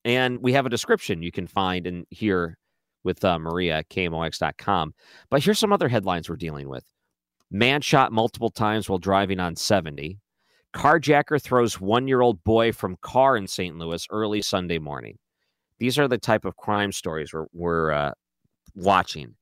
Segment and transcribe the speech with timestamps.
[0.04, 2.58] And we have a description you can find in here
[3.04, 4.94] with uh, Maria at KMOX.com.
[5.30, 6.84] But here's some other headlines we're dealing with
[7.52, 10.18] Man shot multiple times while driving on 70.
[10.74, 13.78] Carjacker throws one year old boy from car in St.
[13.78, 15.18] Louis early Sunday morning.
[15.78, 18.12] These are the type of crime stories we're, we're uh,
[18.74, 19.36] watching.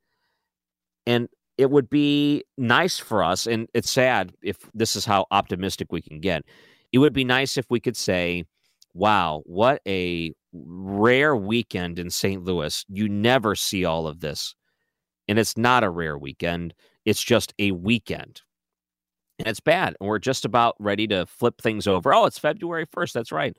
[1.05, 5.91] And it would be nice for us, and it's sad if this is how optimistic
[5.91, 6.43] we can get.
[6.91, 8.45] It would be nice if we could say,
[8.93, 12.43] wow, what a rare weekend in St.
[12.43, 12.85] Louis.
[12.87, 14.55] You never see all of this.
[15.27, 16.73] And it's not a rare weekend,
[17.09, 18.43] it's just a weekend.
[19.39, 19.95] And it's bad.
[19.99, 22.13] And we're just about ready to flip things over.
[22.13, 23.13] Oh, it's February 1st.
[23.13, 23.57] That's right.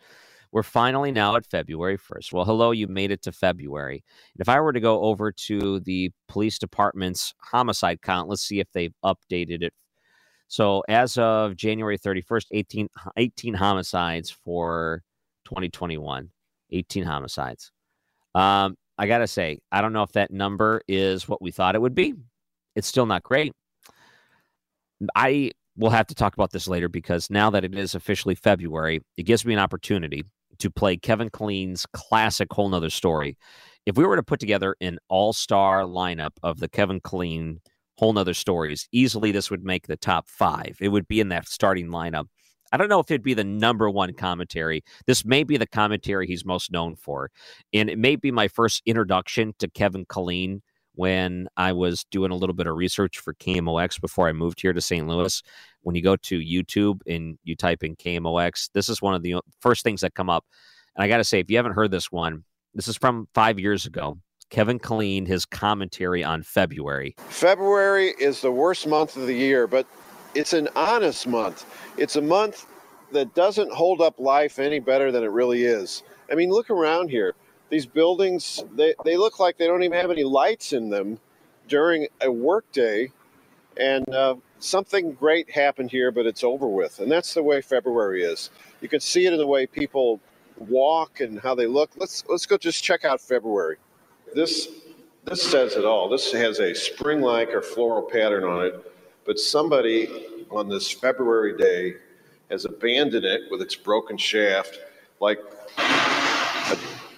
[0.53, 2.33] We're finally now at February 1st.
[2.33, 4.05] Well, hello, you made it to February.
[4.35, 8.61] And if I were to go over to the police department's homicide count, let's see
[8.61, 9.75] if they've updated it.
[10.47, 15.03] So, as of January 31st, 18, 18 homicides for
[15.45, 16.31] 2021.
[16.73, 17.73] 18 homicides.
[18.37, 21.75] Um, I got to say, I don't know if that number is what we thought
[21.75, 22.15] it would be.
[22.77, 23.53] It's still not great.
[25.15, 29.01] I will have to talk about this later because now that it is officially February,
[29.17, 30.25] it gives me an opportunity
[30.59, 33.37] to play Kevin Killeen's classic Whole Nother Story.
[33.87, 37.59] If we were to put together an all star lineup of the Kevin Killeen
[37.97, 40.77] Whole Nother Stories, easily this would make the top five.
[40.81, 42.27] It would be in that starting lineup.
[42.73, 44.85] I don't know if it'd be the number one commentary.
[45.07, 47.31] This may be the commentary he's most known for.
[47.73, 50.61] And it may be my first introduction to Kevin Killeen
[51.01, 54.75] when I was doing a little bit of research for KMOX before I moved here
[54.75, 55.09] to St.
[55.09, 55.43] Louis.
[55.81, 59.37] When you go to YouTube and you type in KMOX, this is one of the
[59.63, 60.45] first things that come up.
[60.95, 62.45] And I got to say, if you haven't heard this one,
[62.75, 64.19] this is from five years ago.
[64.51, 67.15] Kevin Killeen, his commentary on February.
[67.29, 69.87] February is the worst month of the year, but
[70.35, 71.65] it's an honest month.
[71.97, 72.67] It's a month
[73.13, 76.03] that doesn't hold up life any better than it really is.
[76.31, 77.35] I mean, look around here.
[77.71, 81.19] These buildings, they, they look like they don't even have any lights in them
[81.69, 83.13] during a workday.
[83.77, 86.99] And uh, something great happened here, but it's over with.
[87.01, 88.51] And that's the way February is.
[88.81, 90.21] You can see it in the way people
[90.59, 91.91] walk and how they look.
[91.97, 93.77] Let's let's go just check out February.
[94.35, 94.69] This
[95.25, 96.09] this says it all.
[96.09, 98.91] This has a spring-like or floral pattern on it
[99.31, 101.95] but somebody on this February day
[102.51, 104.79] has abandoned it with its broken shaft
[105.21, 105.39] like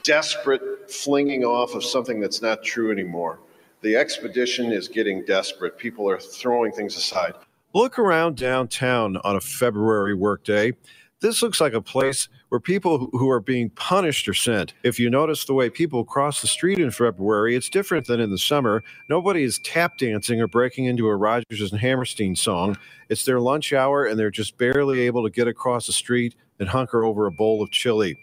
[0.04, 3.38] desperate flinging off of something that's not true anymore.
[3.82, 5.76] The expedition is getting desperate.
[5.76, 7.34] People are throwing things aside.
[7.74, 10.72] Look around downtown on a February workday.
[11.20, 14.74] This looks like a place where people who are being punished are sent.
[14.82, 18.30] If you notice the way people cross the street in February, it's different than in
[18.30, 18.82] the summer.
[19.08, 22.76] Nobody is tap dancing or breaking into a Rodgers and Hammerstein song.
[23.08, 26.68] It's their lunch hour and they're just barely able to get across the street and
[26.68, 28.18] hunker over a bowl of chili.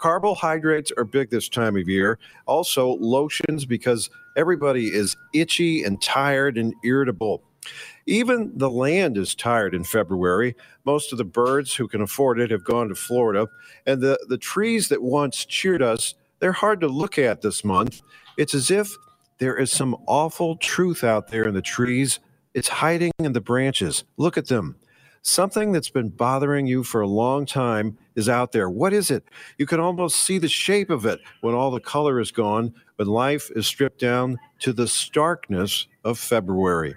[0.00, 2.18] Carbohydrates are big this time of year.
[2.46, 7.42] Also, lotions because everybody is itchy and tired and irritable.
[8.06, 10.56] Even the land is tired in February.
[10.86, 13.46] Most of the birds who can afford it have gone to Florida.
[13.86, 18.00] And the, the trees that once cheered us, they're hard to look at this month.
[18.38, 18.96] It's as if
[19.38, 22.20] there is some awful truth out there in the trees.
[22.54, 24.04] It's hiding in the branches.
[24.16, 24.76] Look at them.
[25.20, 28.70] Something that's been bothering you for a long time is out there.
[28.70, 29.24] What is it?
[29.58, 33.08] You can almost see the shape of it when all the color is gone, when
[33.08, 36.94] life is stripped down to the starkness of February.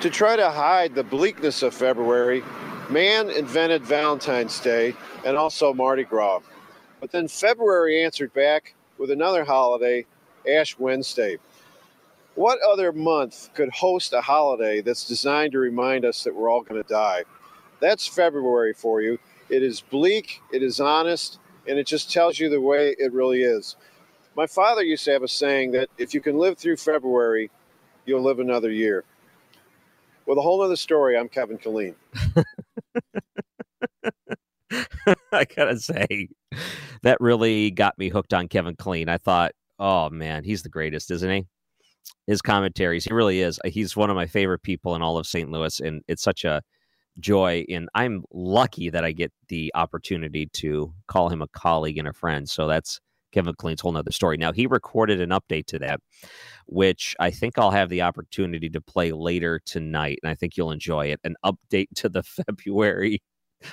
[0.00, 2.42] To try to hide the bleakness of February,
[2.88, 4.94] man invented Valentine's Day
[5.26, 6.40] and also Mardi Gras.
[7.00, 10.06] But then February answered back with another holiday,
[10.48, 11.38] Ash Wednesday.
[12.34, 16.62] What other month could host a holiday that's designed to remind us that we're all
[16.62, 17.24] going to die?
[17.80, 19.18] That's February for you.
[19.54, 23.42] It is bleak, it is honest, and it just tells you the way it really
[23.42, 23.76] is.
[24.36, 27.52] My father used to have a saying that if you can live through February,
[28.04, 29.04] you'll live another year.
[30.26, 31.94] With a whole other story, I'm Kevin Killeen.
[35.32, 36.30] I gotta say,
[37.04, 39.08] that really got me hooked on Kevin Killeen.
[39.08, 41.46] I thought, oh man, he's the greatest, isn't he?
[42.26, 43.04] his commentaries.
[43.04, 43.60] He really is.
[43.66, 45.48] He's one of my favorite people in all of St.
[45.48, 46.62] Louis, and it's such a
[47.20, 47.64] joy.
[47.68, 52.12] And I'm lucky that I get the opportunity to call him a colleague and a
[52.12, 52.48] friend.
[52.48, 53.00] So that's
[53.32, 54.36] Kevin Killeen's whole nother story.
[54.36, 56.00] Now he recorded an update to that,
[56.66, 60.70] which I think I'll have the opportunity to play later tonight, and I think you'll
[60.70, 61.20] enjoy it.
[61.24, 63.20] An update to the February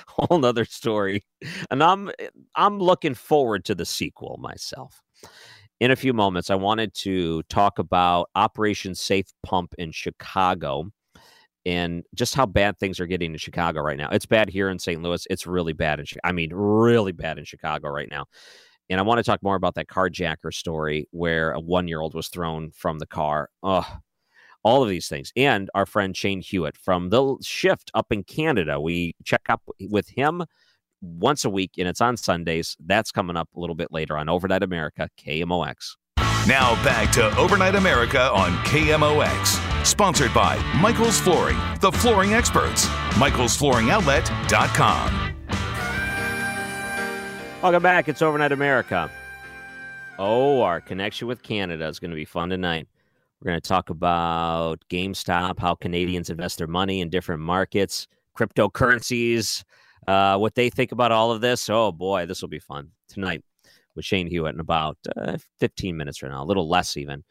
[0.08, 1.22] whole nother story.
[1.70, 2.10] And I'm
[2.56, 5.02] I'm looking forward to the sequel myself
[5.82, 10.92] in a few moments, I wanted to talk about Operation Safe Pump in Chicago
[11.64, 14.08] and just how bad things are getting in Chicago right now.
[14.10, 15.02] It's bad here in St.
[15.02, 15.26] Louis.
[15.30, 18.26] It's really bad in I mean, really bad in Chicago right now.
[18.90, 22.14] And I want to talk more about that carjacker story where a one year old
[22.14, 23.48] was thrown from the car.
[23.62, 23.86] Ugh.
[24.64, 25.32] All of these things.
[25.34, 28.80] And our friend Shane Hewitt from the shift up in Canada.
[28.80, 30.44] We check up with him
[31.00, 32.76] once a week, and it's on Sundays.
[32.78, 35.96] That's coming up a little bit later on Overnight America, KMOX.
[36.46, 39.61] Now back to Overnight America on KMOX.
[39.84, 42.86] Sponsored by Michael's Flooring, the flooring experts.
[43.16, 45.34] Michael'sFlooringOutlet.com.
[47.60, 48.08] Welcome back.
[48.08, 49.10] It's Overnight America.
[50.18, 52.86] Oh, our connection with Canada is going to be fun tonight.
[53.40, 58.06] We're going to talk about GameStop, how Canadians invest their money in different markets,
[58.38, 59.64] cryptocurrencies,
[60.06, 61.68] uh, what they think about all of this.
[61.68, 63.42] Oh boy, this will be fun tonight
[63.94, 67.24] with Shane Hewitt in about uh, 15 minutes right now, a little less even.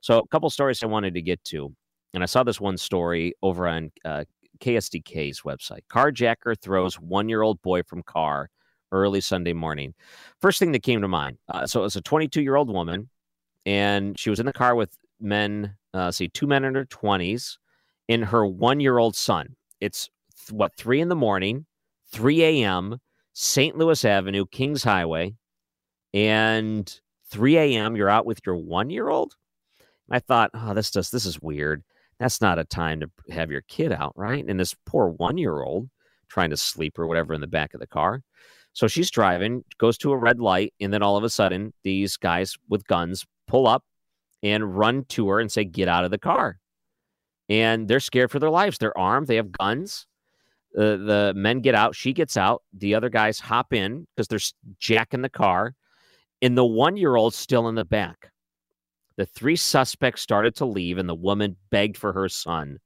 [0.00, 1.74] So, a couple stories I wanted to get to,
[2.14, 4.24] and I saw this one story over on uh,
[4.60, 5.80] KSDK's website.
[5.90, 8.50] Carjacker throws one-year-old boy from car
[8.92, 9.94] early Sunday morning.
[10.40, 11.38] First thing that came to mind.
[11.48, 13.08] Uh, so it was a 22-year-old woman,
[13.66, 15.76] and she was in the car with men.
[15.94, 17.58] Uh, see, two men in their 20s,
[18.08, 19.56] and her one-year-old son.
[19.80, 20.08] It's
[20.50, 21.66] what three in the morning
[22.12, 22.98] 3 a.m.,
[23.34, 23.76] St.
[23.76, 25.34] Louis Avenue, Kings Highway,
[26.14, 27.00] and
[27.30, 27.96] 3 a.m.
[27.96, 29.34] You're out with your one year old.
[30.10, 31.84] I thought, oh, this just this is weird.
[32.18, 34.44] That's not a time to have your kid out, right?
[34.46, 35.88] And this poor one year old
[36.28, 38.22] trying to sleep or whatever in the back of the car.
[38.72, 42.16] So she's driving, goes to a red light, and then all of a sudden, these
[42.16, 43.82] guys with guns pull up
[44.42, 46.58] and run to her and say, Get out of the car.
[47.48, 48.78] And they're scared for their lives.
[48.78, 50.06] They're armed, they have guns.
[50.74, 51.96] The the men get out.
[51.96, 52.62] She gets out.
[52.72, 54.38] The other guys hop in because they're
[54.78, 55.74] jacking the car.
[56.42, 58.30] And the one year old still in the back.
[59.18, 62.78] The three suspects started to leave, and the woman begged for her son.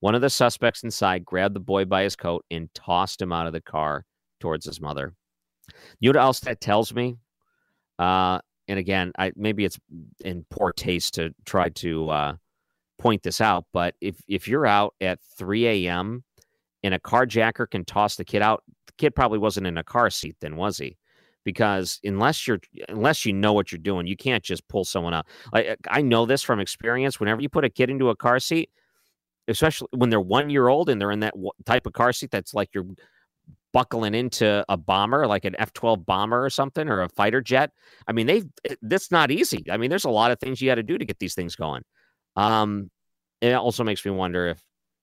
[0.00, 3.46] One of the suspects inside grabbed the boy by his coat and tossed him out
[3.46, 4.04] of the car
[4.40, 5.14] towards his mother.
[6.00, 7.18] You know what else that tells me?
[7.98, 9.78] Uh, and again, I maybe it's
[10.24, 12.36] in poor taste to try to uh,
[12.98, 16.24] point this out, but if if you're out at 3 a.m
[16.86, 20.08] and a carjacker can toss the kid out, the kid probably wasn't in a car
[20.08, 20.96] seat then, was he?
[21.46, 25.26] Because unless you're unless you know what you're doing, you can't just pull someone out.
[25.52, 27.20] Like I know this from experience.
[27.20, 28.68] Whenever you put a kid into a car seat,
[29.46, 31.34] especially when they're one year old and they're in that
[31.64, 32.88] type of car seat that's like you're
[33.72, 37.70] buckling into a bomber, like an F 12 bomber or something, or a fighter jet.
[38.08, 38.42] I mean, they
[38.82, 39.64] that's not easy.
[39.70, 41.54] I mean, there's a lot of things you got to do to get these things
[41.54, 41.84] going.
[42.34, 42.90] Um,
[43.40, 44.60] it also makes me wonder if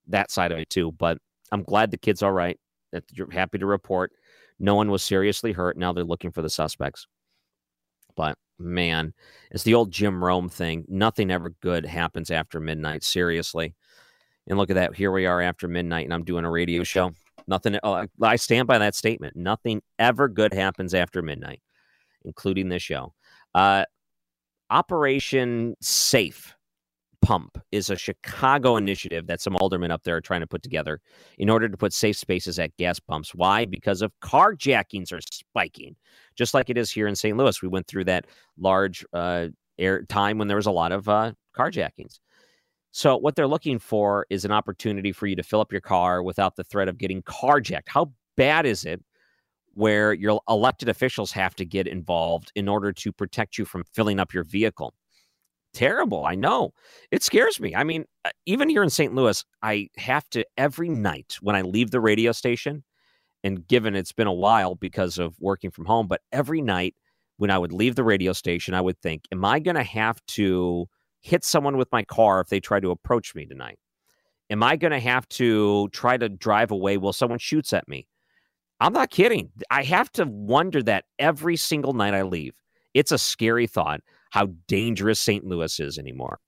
[0.08, 0.92] that side of it too.
[0.92, 1.20] But
[1.54, 2.60] I'm glad the kid's all right.
[2.92, 4.12] that you're happy to report
[4.60, 5.78] no one was seriously hurt.
[5.78, 7.08] Now they're looking for the suspects.
[8.16, 9.14] But man,
[9.52, 10.86] it's the old Jim Rome thing.
[10.88, 13.04] Nothing ever good happens after midnight.
[13.04, 13.76] Seriously.
[14.48, 14.96] And look at that.
[14.96, 17.14] Here we are after midnight, and I'm doing a radio show.
[17.48, 17.78] Nothing.
[17.84, 19.36] Oh, I stand by that statement.
[19.36, 21.62] Nothing ever good happens after midnight,
[22.26, 23.14] including this show.
[23.56, 23.86] Uh,
[24.70, 26.53] Operation Safe
[27.24, 31.00] Pump is a Chicago initiative that some aldermen up there are trying to put together
[31.38, 33.34] in order to put safe spaces at gas pumps.
[33.34, 33.64] Why?
[33.64, 35.96] Because of carjackings are spiking,
[36.36, 37.38] just like it is here in St.
[37.38, 37.62] Louis.
[37.62, 38.28] We went through that
[38.58, 39.48] large uh,
[39.80, 42.20] air time when there was a lot of uh, carjackings.
[42.92, 46.22] So, what they're looking for is an opportunity for you to fill up your car
[46.22, 47.88] without the threat of getting carjacked.
[47.88, 49.02] How bad is it
[49.76, 54.20] where your elected officials have to get involved in order to protect you from filling
[54.20, 54.94] up your vehicle?
[55.74, 56.26] Terrible.
[56.26, 56.72] I know.
[57.12, 57.76] It scares me.
[57.76, 59.14] I mean, uh, even here in St.
[59.14, 62.84] Louis, I have to every night when I leave the radio station,
[63.44, 66.96] and given it's been a while because of working from home, but every night
[67.38, 70.24] when I would leave the radio station, I would think, am I going to have
[70.28, 70.88] to
[71.22, 73.80] hit someone with my car if they try to approach me tonight?
[74.52, 78.08] Am I going to have to try to drive away while someone shoots at me?
[78.80, 79.50] I'm not kidding.
[79.72, 82.54] I have to wonder that every single night I leave.
[82.94, 84.02] It's a scary thought
[84.34, 85.46] how dangerous St.
[85.46, 86.40] Louis is anymore.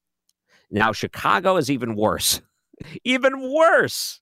[0.71, 2.41] Now, Chicago is even worse.
[3.03, 4.21] even worse.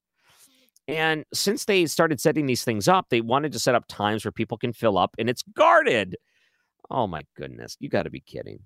[0.89, 4.34] And since they started setting these things up, they wanted to set up times where
[4.34, 6.17] people can fill up and it's guarded.
[6.91, 7.77] Oh my goodness.
[7.79, 8.60] You got to be kidding.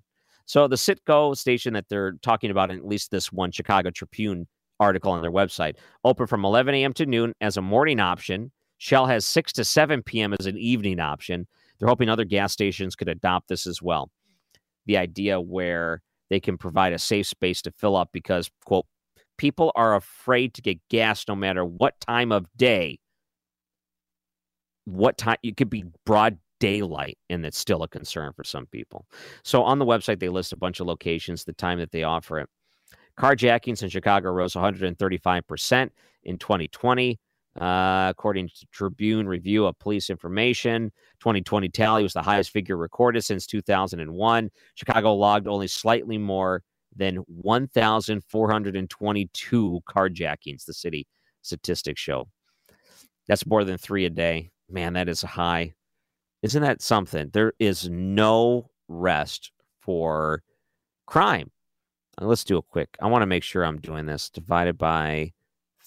[0.46, 4.48] So the Citgo station that they're talking about, in at least this one Chicago Tribune
[4.80, 6.92] article on their website, open from 11 a.m.
[6.94, 8.50] to noon as a morning option.
[8.78, 10.34] Shell has 6 to 7 p.m.
[10.40, 11.46] as an evening option.
[11.78, 14.10] They're hoping other gas stations could adopt this as well.
[14.88, 18.86] The idea where they can provide a safe space to fill up because, quote,
[19.36, 22.98] people are afraid to get gas no matter what time of day.
[24.84, 25.36] What time?
[25.42, 29.06] It could be broad daylight and it's still a concern for some people.
[29.44, 32.40] So on the website, they list a bunch of locations, the time that they offer
[32.40, 32.48] it.
[33.18, 35.90] Carjackings in Chicago rose 135%
[36.24, 37.18] in 2020.
[37.60, 43.24] Uh, according to Tribune Review of Police Information, 2020 tally was the highest figure recorded
[43.24, 44.50] since 2001.
[44.74, 46.62] Chicago logged only slightly more
[46.94, 51.04] than 1,422 carjackings, the city
[51.42, 52.28] statistics show.
[53.26, 54.52] That's more than three a day.
[54.70, 55.74] Man, that is a high.
[56.42, 57.30] Isn't that something?
[57.32, 59.50] There is no rest
[59.80, 60.44] for
[61.06, 61.50] crime.
[62.20, 62.96] Let's do a quick.
[63.00, 65.32] I want to make sure I'm doing this divided by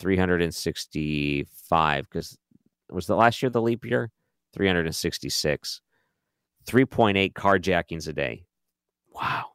[0.02, 2.38] 365 because
[2.90, 4.12] was the last year the leap year?
[4.54, 5.82] 366
[6.68, 8.46] 3.8 carjackings a day.
[9.10, 9.46] Wow.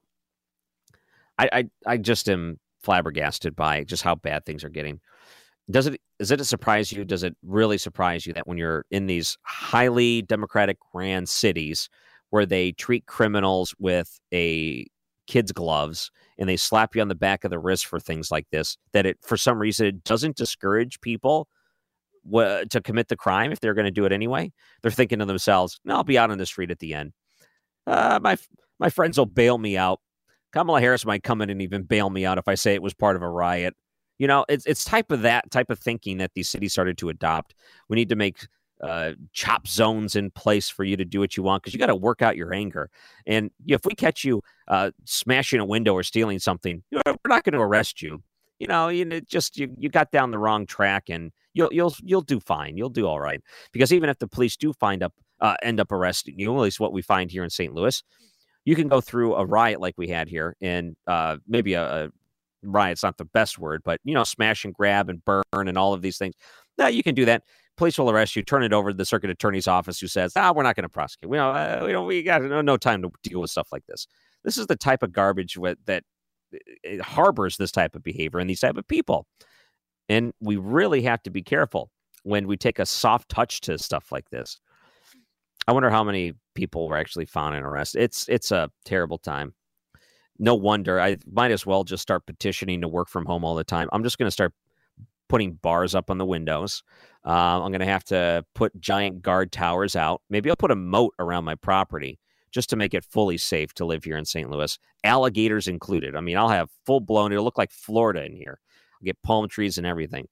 [1.39, 5.01] I, I i just am flabbergasted by just how bad things are getting.
[5.71, 7.05] Does it is it it surprise you?
[7.05, 11.89] Does it really surprise you that when you're in these highly democratic grand cities
[12.31, 14.87] where they treat criminals with a
[15.27, 18.47] kids gloves and they slap you on the back of the wrist for things like
[18.51, 21.49] this that it for some reason it doesn't discourage people
[22.33, 24.53] to commit the crime if they're going to do it anyway.
[24.83, 27.13] They're thinking to themselves no i'll be out on the street at the end.
[27.87, 28.37] Uh, my
[28.79, 30.01] my friends will bail me out.
[30.53, 32.95] Kamala harris might come in and even bail me out if i say it was
[32.95, 33.75] part of a riot.
[34.19, 37.09] You know it's it's type of that type of thinking that these cities started to
[37.09, 37.55] adopt.
[37.89, 38.47] We need to make
[38.83, 41.87] uh, chop zones in place for you to do what you want because you got
[41.87, 42.91] to work out your anger.
[43.27, 47.55] And if we catch you uh, smashing a window or stealing something, we're not going
[47.55, 48.23] to arrest you.
[48.59, 52.23] You know, you just you you got down the wrong track, and you'll you'll you'll
[52.23, 52.77] do fine.
[52.77, 53.43] You'll do all right
[53.73, 56.81] because even if the police do find up uh, end up arresting you, at least
[56.81, 57.75] what we find here in St.
[57.75, 58.03] Louis,
[58.65, 62.11] you can go through a riot like we had here, and uh, maybe a, a
[62.63, 65.93] riot's not the best word, but you know, smash and grab and burn and all
[65.93, 66.35] of these things.
[66.79, 67.43] Now you can do that
[67.77, 70.53] police will arrest you, turn it over to the circuit attorney's office, who says, "Ah,
[70.55, 71.31] we're not going to prosecute.
[71.31, 73.87] We know, uh, we don't, we got no, no time to deal with stuff like
[73.87, 74.07] this."
[74.45, 76.05] This is the type of garbage with, that
[77.01, 79.27] harbors this type of behavior and these type of people,
[80.09, 81.91] and we really have to be careful
[82.23, 84.59] when we take a soft touch to stuff like this.
[85.69, 88.03] I wonder how many people were actually found and arrested.
[88.03, 89.55] It's it's a terrible time.
[90.39, 91.01] No wonder.
[91.01, 93.89] I might as well just start petitioning to work from home all the time.
[93.93, 94.53] I'm just going to start
[95.29, 96.83] putting bars up on the windows.
[97.25, 100.23] Uh, I'm going to have to put giant guard towers out.
[100.31, 102.19] Maybe I'll put a moat around my property
[102.53, 104.49] just to make it fully safe to live here in St.
[104.49, 104.79] Louis.
[105.05, 106.15] Alligators included.
[106.17, 108.61] I mean, I'll have full blown, it'll look like Florida in here.
[108.95, 110.27] I'll get palm trees and everything.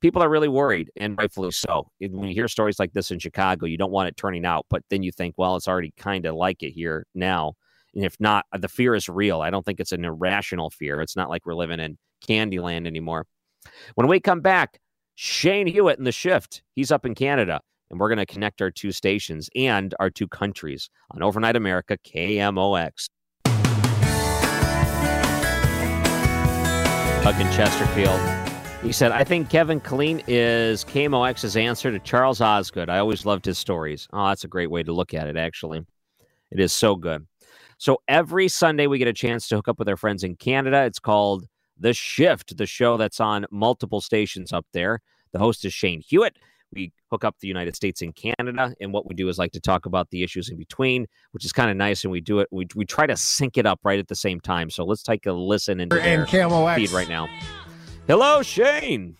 [0.00, 1.88] People are really worried, and rightfully so.
[1.98, 4.82] When you hear stories like this in Chicago, you don't want it turning out, but
[4.90, 7.54] then you think, well, it's already kind of like it here now.
[7.94, 9.40] And if not, the fear is real.
[9.40, 11.00] I don't think it's an irrational fear.
[11.00, 11.96] It's not like we're living in
[12.28, 13.26] Candyland anymore.
[13.94, 14.80] When we come back,
[15.14, 16.62] Shane Hewitt in the shift.
[16.74, 20.28] He's up in Canada, and we're going to connect our two stations and our two
[20.28, 23.08] countries on Overnight America KMOX.
[27.24, 28.20] Doug in Chesterfield.
[28.82, 32.90] He said, I think Kevin Killeen is KMOX's answer to Charles Osgood.
[32.90, 34.06] I always loved his stories.
[34.12, 35.86] Oh, that's a great way to look at it, actually.
[36.50, 37.26] It is so good.
[37.78, 40.84] So every Sunday, we get a chance to hook up with our friends in Canada.
[40.84, 41.46] It's called
[41.78, 45.00] The Shift, the show that's on multiple stations up there.
[45.32, 46.36] The host is Shane Hewitt.
[46.72, 49.60] We hook up the United States and Canada, and what we do is like to
[49.60, 52.02] talk about the issues in between, which is kind of nice.
[52.04, 54.40] And we do it, we, we try to sync it up right at the same
[54.40, 54.70] time.
[54.70, 56.76] So let's take a listen into and KMOX.
[56.76, 57.28] feed right now.
[58.06, 59.16] Hello, Shane.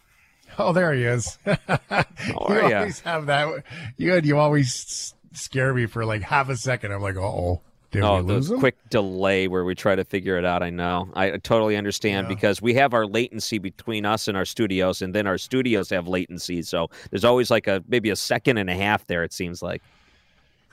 [0.58, 1.38] Oh, there he is.
[1.46, 2.78] are you ya?
[2.78, 3.64] always have that.
[3.96, 6.92] You you always scare me for like half a second.
[6.92, 7.62] I'm like, uh oh,
[7.94, 10.62] did Oh, the quick delay where we try to figure it out.
[10.62, 11.08] I know.
[11.14, 12.34] I totally understand Yeah.
[12.34, 16.06] because we have our latency between us and our studios, and then our studios have
[16.06, 16.62] latency.
[16.62, 19.24] So there's always like a maybe a second and a half there.
[19.24, 19.82] It seems like.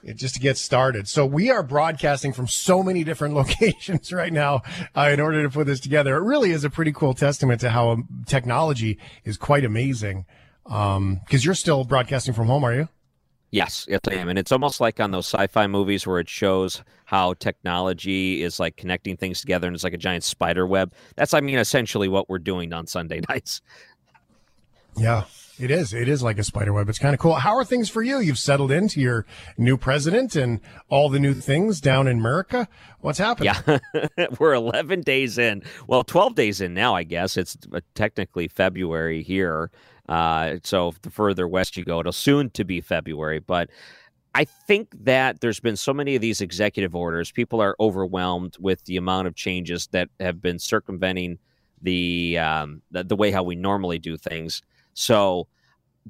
[0.04, 1.08] It- just to get started.
[1.08, 4.62] So we are broadcasting from so many different locations right now
[4.98, 6.18] uh, in order to put this together.
[6.18, 10.26] It really is a pretty cool testament to how um, technology is quite amazing.
[10.64, 12.88] Because you're still broadcasting from home, are you?
[13.52, 16.84] Yes, yes, I am, and it's almost like on those sci-fi movies where it shows
[17.04, 20.94] how technology is like connecting things together, and it's like a giant spider web.
[21.18, 23.62] That's, I mean, essentially what we're doing on Sunday nights.
[24.96, 25.26] Yeah,
[25.60, 25.94] it is.
[25.94, 26.88] It is like a spider web.
[26.88, 27.36] It's kind of cool.
[27.36, 28.20] How are things for you?
[28.20, 29.26] You've settled into your
[29.58, 32.70] new president and all the new things down in America.
[33.02, 33.54] What's happening?
[33.66, 33.80] Yeah,
[34.40, 35.64] we're 11 days in.
[35.88, 37.36] Well, 12 days in now, I guess.
[37.36, 39.72] It's uh, technically February here.
[40.12, 43.40] Uh, so the further west you go, it'll soon to be February.
[43.40, 43.70] But
[44.36, 47.32] I think that there's been so many of these executive orders.
[47.32, 51.40] People are overwhelmed with the amount of changes that have been circumventing
[51.82, 54.62] the um, the, the way how we normally do things.
[54.96, 55.48] So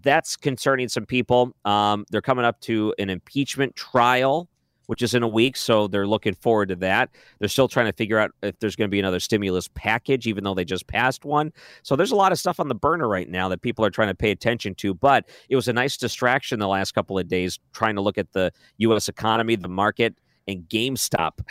[0.01, 1.55] that's concerning some people.
[1.63, 4.49] Um, they're coming up to an impeachment trial,
[4.91, 7.09] which is in a week, so they're looking forward to that.
[7.39, 10.43] They're still trying to figure out if there's going to be another stimulus package, even
[10.43, 11.53] though they just passed one.
[11.81, 14.09] So there's a lot of stuff on the burner right now that people are trying
[14.09, 14.93] to pay attention to.
[14.93, 18.33] But it was a nice distraction the last couple of days trying to look at
[18.33, 19.07] the U.S.
[19.07, 21.39] economy, the market, and GameStop.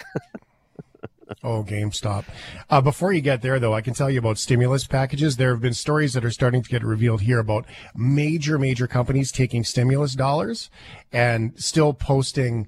[1.44, 2.24] Oh, GameStop.
[2.68, 5.36] Uh, before you get there, though, I can tell you about stimulus packages.
[5.36, 9.30] There have been stories that are starting to get revealed here about major, major companies
[9.30, 10.70] taking stimulus dollars
[11.12, 12.66] and still posting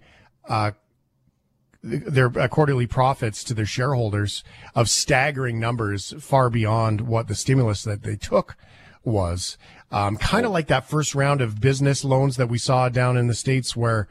[0.48, 0.72] uh,
[1.83, 8.02] their quarterly profits to their shareholders of staggering numbers far beyond what the stimulus that
[8.02, 8.57] they took
[9.05, 9.59] was.
[9.90, 13.26] Um, kind of like that first round of business loans that we saw down in
[13.26, 14.09] the States where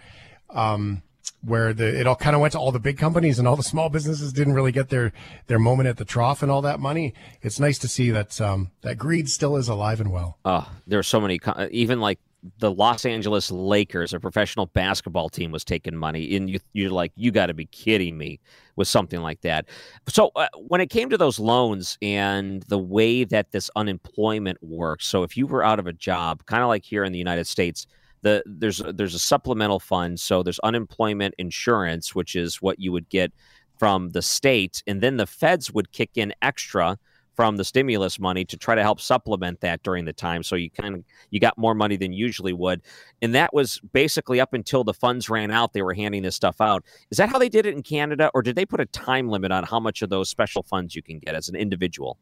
[0.50, 1.02] um,
[1.44, 3.64] where the it all kind of went to all the big companies and all the
[3.64, 5.12] small businesses didn't really get their
[5.48, 7.14] their moment at the trough and all that money.
[7.42, 10.38] It's nice to see that um, that greed still is alive and well.
[10.46, 11.40] Oh, there are so many,
[11.72, 12.20] even like
[12.58, 17.12] the Los Angeles Lakers, a professional basketball team, was taking money, and you, you're like,
[17.16, 18.40] you got to be kidding me
[18.76, 19.68] with something like that.
[20.10, 25.06] So uh, when it came to those loans and the way that this unemployment works,
[25.06, 27.48] so if you were out of a job, kind of like here in the United
[27.48, 27.88] States.
[28.24, 33.10] The, there's there's a supplemental fund, so there's unemployment insurance, which is what you would
[33.10, 33.32] get
[33.80, 37.00] from the state, and then the feds would kick in extra
[37.42, 40.44] from the stimulus money to try to help supplement that during the time.
[40.44, 42.84] So you kind of you got more money than usually would,
[43.20, 45.74] and that was basically up until the funds ran out.
[45.74, 46.86] They were handing this stuff out.
[47.10, 49.52] Is that how they did it in Canada, or did they put a time limit
[49.52, 52.20] on how much of those special funds you can get as an individual?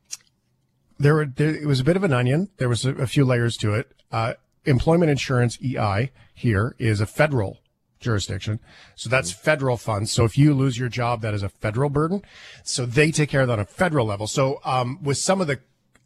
[0.97, 2.47] There were there, it was a bit of an onion.
[2.55, 3.91] There was a, a few layers to it.
[4.13, 7.59] Uh, employment insurance EI here is a federal
[7.99, 8.59] jurisdiction.
[8.95, 10.11] So that's federal funds.
[10.11, 12.21] So if you lose your job, that is a federal burden.
[12.63, 14.27] So they take care of that on a federal level.
[14.27, 15.59] So um, with some of the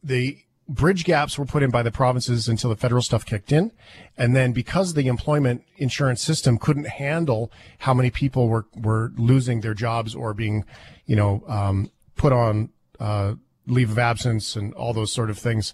[0.03, 3.71] the bridge gaps were put in by the provinces until the federal stuff kicked in,
[4.17, 9.61] and then because the employment insurance system couldn't handle how many people were were losing
[9.61, 10.65] their jobs or being,
[11.05, 13.35] you know, um, put on uh,
[13.67, 15.73] leave of absence and all those sort of things,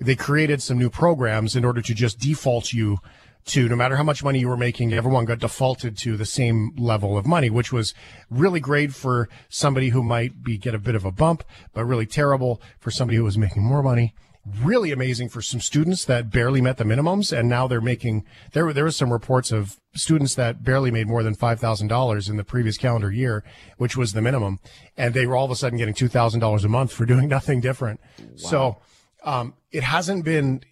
[0.00, 2.98] they created some new programs in order to just default you
[3.46, 6.72] to no matter how much money you were making, everyone got defaulted to the same
[6.76, 7.94] level of money, which was
[8.30, 12.06] really great for somebody who might be get a bit of a bump, but really
[12.06, 14.14] terrible for somebody who was making more money.
[14.62, 18.26] Really amazing for some students that barely met the minimums, and now they're making.
[18.52, 21.88] There, were there was some reports of students that barely made more than five thousand
[21.88, 23.42] dollars in the previous calendar year,
[23.78, 24.60] which was the minimum,
[24.98, 27.26] and they were all of a sudden getting two thousand dollars a month for doing
[27.38, 28.00] nothing different.
[28.36, 28.76] So
[29.24, 30.62] um, it hasn't been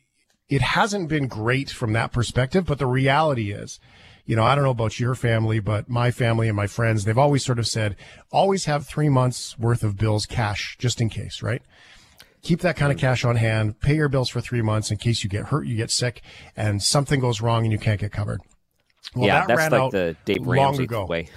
[0.53, 3.81] it hasn't been great from that perspective, but the reality is,
[4.25, 7.19] you know, I don't know about your family, but my family and my friends, they've
[7.19, 7.97] always sort of said,
[8.31, 11.63] always have three months worth of bills cash just in case, right?
[12.43, 13.07] keep that kind of mm-hmm.
[13.07, 15.77] cash on hand, pay your bills for three months in case you get hurt, you
[15.77, 16.23] get sick,
[16.57, 18.41] and something goes wrong and you can't get covered.
[19.15, 21.07] Well, yeah, that that's like the Dave Ramsey ago.
[21.07, 21.29] way.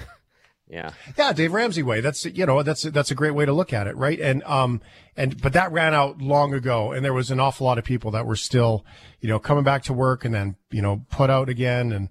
[0.67, 0.91] Yeah.
[1.17, 2.01] Yeah, Dave Ramsey way.
[2.01, 4.19] That's you know that's that's a great way to look at it, right?
[4.19, 4.81] And um
[5.15, 8.11] and but that ran out long ago, and there was an awful lot of people
[8.11, 8.83] that were still
[9.21, 12.09] you know coming back to work and then you know put out again, and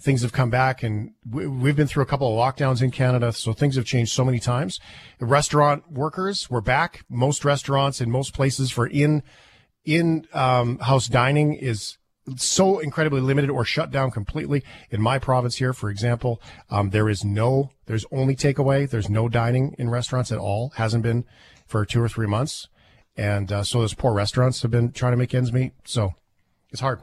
[0.00, 3.32] things have come back, and we, we've been through a couple of lockdowns in Canada,
[3.32, 4.80] so things have changed so many times.
[5.20, 7.04] Restaurant workers were back.
[7.08, 9.22] Most restaurants in most places for in
[9.84, 11.98] in um, house dining is
[12.36, 14.62] so incredibly limited or shut down completely.
[14.90, 18.88] In my province here, for example, um, there is no, there's only takeaway.
[18.88, 20.72] There's no dining in restaurants at all.
[20.76, 21.24] Hasn't been
[21.66, 22.68] for two or three months.
[23.16, 25.72] And uh, so those poor restaurants have been trying to make ends meet.
[25.84, 26.14] So
[26.70, 27.02] it's hard.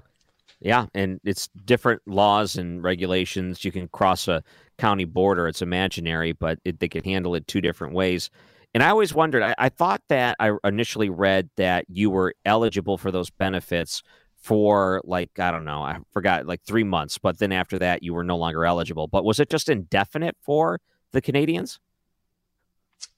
[0.62, 3.64] Yeah, and it's different laws and regulations.
[3.64, 4.44] You can cross a
[4.78, 8.30] county border; it's imaginary, but it, they can handle it two different ways.
[8.74, 9.42] And I always wondered.
[9.42, 14.04] I, I, thought that I initially read that you were eligible for those benefits
[14.40, 18.14] for like I don't know, I forgot like three months, but then after that you
[18.14, 19.08] were no longer eligible.
[19.08, 20.80] But was it just indefinite for
[21.12, 21.80] the Canadians?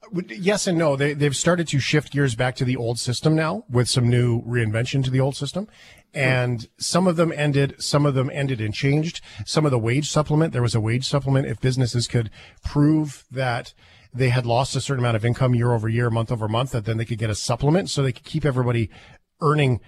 [0.03, 0.95] Uh, yes and no.
[0.95, 4.41] They they've started to shift gears back to the old system now with some new
[4.43, 5.65] reinvention to the old system.
[6.13, 6.19] Hmm.
[6.19, 9.21] And some of them ended, some of them ended and changed.
[9.45, 12.29] Some of the wage supplement, there was a wage supplement if businesses could
[12.63, 13.73] prove that
[14.13, 16.83] they had lost a certain amount of income year over year, month over month, that
[16.85, 18.89] then they could get a supplement so they could keep everybody
[19.39, 19.79] earning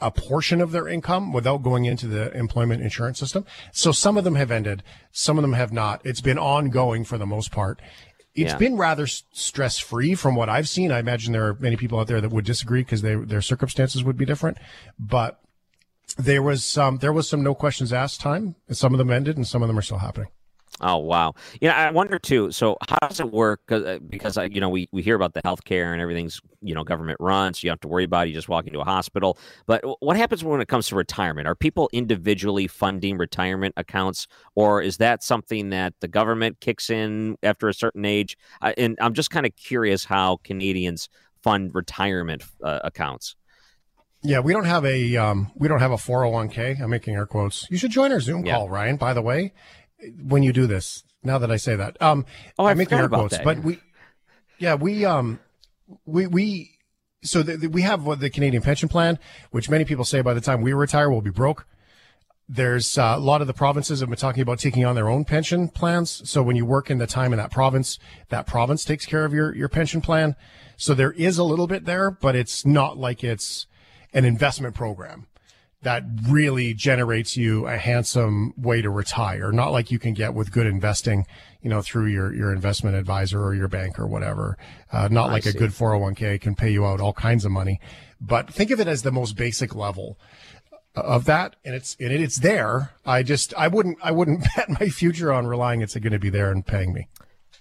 [0.00, 3.44] a portion of their income without going into the employment insurance system.
[3.72, 6.00] So some of them have ended, some of them have not.
[6.04, 7.80] It's been ongoing for the most part.
[8.34, 8.58] It's yeah.
[8.58, 10.92] been rather stress free from what I've seen.
[10.92, 14.16] I imagine there are many people out there that would disagree because their circumstances would
[14.16, 14.58] be different,
[14.98, 15.40] but
[16.16, 18.54] there was some, there was some no questions asked time.
[18.70, 20.28] Some of them ended and some of them are still happening.
[20.80, 21.34] Oh wow!
[21.60, 22.52] You know, I wonder too.
[22.52, 23.62] So how does it work?
[23.66, 27.18] Because because you know we, we hear about the healthcare and everything's you know government
[27.20, 28.30] run, so you have to worry about it.
[28.30, 29.38] You just walk into a hospital.
[29.66, 31.48] But what happens when it comes to retirement?
[31.48, 37.36] Are people individually funding retirement accounts, or is that something that the government kicks in
[37.42, 38.36] after a certain age?
[38.62, 41.08] Uh, and I'm just kind of curious how Canadians
[41.42, 43.34] fund retirement uh, accounts.
[44.22, 46.80] Yeah, we don't have a um, we don't have a 401k.
[46.80, 47.68] I'm making air quotes.
[47.70, 48.54] You should join our Zoom yeah.
[48.54, 48.96] call, Ryan.
[48.96, 49.52] By the way,
[50.22, 51.04] when you do this.
[51.22, 52.24] Now that I say that, um,
[52.58, 53.80] oh, I making air quotes, that, but we,
[54.58, 55.40] yeah, we, um,
[56.06, 56.70] we, we,
[57.22, 59.18] so the, the, we have what the Canadian pension plan,
[59.50, 61.66] which many people say by the time we retire, we'll be broke.
[62.48, 65.24] There's uh, a lot of the provinces have been talking about taking on their own
[65.24, 66.28] pension plans.
[66.30, 67.98] So when you work in the time in that province,
[68.30, 70.34] that province takes care of your, your pension plan.
[70.76, 73.66] So there is a little bit there, but it's not like it's
[74.14, 75.26] an investment program
[75.82, 79.52] that really generates you a handsome way to retire.
[79.52, 81.24] Not like you can get with good investing,
[81.62, 84.58] you know, through your, your investment advisor or your bank or whatever.
[84.90, 85.50] Uh, not I like see.
[85.50, 87.80] a good 401k can pay you out all kinds of money,
[88.20, 90.18] but think of it as the most basic level
[90.96, 91.54] of that.
[91.64, 92.94] And it's, and it's there.
[93.06, 96.30] I just, I wouldn't, I wouldn't bet my future on relying it's going to be
[96.30, 97.08] there and paying me.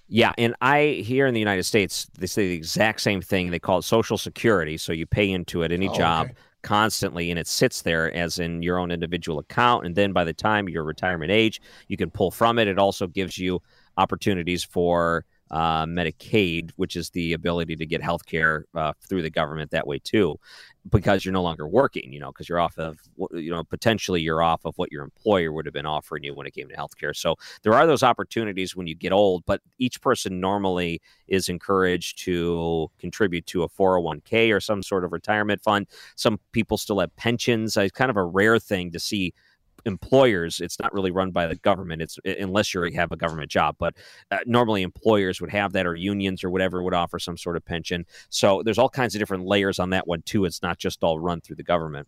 [0.09, 3.51] Yeah, and I here in the United States, they say the exact same thing.
[3.51, 6.27] They call it Social Security, so you pay into it any oh, job.
[6.27, 6.35] Okay
[6.67, 10.33] constantly and it sits there as in your own individual account and then by the
[10.33, 12.67] time your retirement age you can pull from it.
[12.67, 13.61] It also gives you
[13.95, 19.29] opportunities for uh, Medicaid, which is the ability to get health care uh, through the
[19.29, 20.35] government that way too,
[20.89, 22.97] because you're no longer working, you know, because you're off of,
[23.33, 26.47] you know, potentially you're off of what your employer would have been offering you when
[26.47, 27.15] it came to healthcare.
[27.15, 32.23] So there are those opportunities when you get old, but each person normally is encouraged
[32.23, 35.87] to contribute to a 401k or some sort of retirement fund.
[36.15, 37.77] Some people still have pensions.
[37.77, 39.33] It's kind of a rare thing to see
[39.87, 43.75] employers it's not really run by the government it's unless you have a government job
[43.79, 43.95] but
[44.31, 47.65] uh, normally employers would have that or unions or whatever would offer some sort of
[47.65, 51.03] pension so there's all kinds of different layers on that one too it's not just
[51.03, 52.07] all run through the government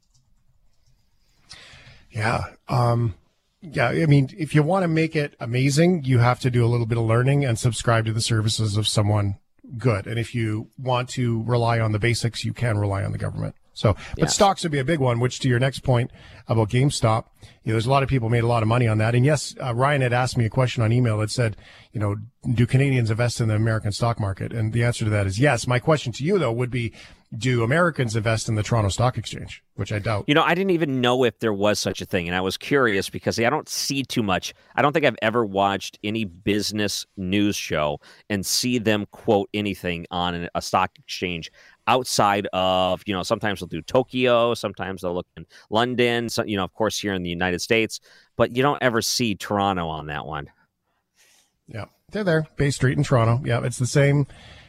[2.11, 3.15] yeah um
[3.61, 6.67] yeah, I mean, if you want to make it amazing, you have to do a
[6.67, 9.35] little bit of learning and subscribe to the services of someone
[9.77, 10.07] good.
[10.07, 13.55] And if you want to rely on the basics, you can rely on the government.
[13.79, 14.25] So, but yeah.
[14.25, 16.11] stocks would be a big one, which to your next point
[16.49, 17.25] about GameStop,
[17.63, 19.15] you know, there's a lot of people made a lot of money on that.
[19.15, 21.55] And yes, uh, Ryan had asked me a question on email that said,
[21.93, 22.17] you know,
[22.53, 24.51] do Canadians invest in the American stock market?
[24.51, 25.65] And the answer to that is yes.
[25.65, 26.91] My question to you though would be,
[27.37, 29.63] do Americans invest in the Toronto Stock Exchange?
[29.75, 30.25] Which I doubt.
[30.27, 32.27] You know, I didn't even know if there was such a thing.
[32.27, 34.53] And I was curious because I don't see too much.
[34.75, 40.07] I don't think I've ever watched any business news show and see them quote anything
[40.09, 41.51] on a stock exchange
[41.87, 46.57] outside of you know sometimes they'll do Tokyo, sometimes they'll look in London, so, you
[46.57, 47.99] know of course here in the United States,
[48.35, 50.49] but you don't ever see Toronto on that one.
[51.67, 53.41] Yeah, they're there, Bay Street in Toronto.
[53.45, 54.27] Yeah, it's the same.